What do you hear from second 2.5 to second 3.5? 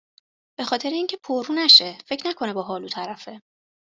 با هالو طرفه